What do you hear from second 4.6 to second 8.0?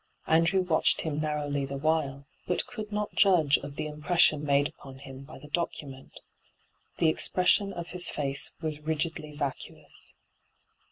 upon him by the document. The expression of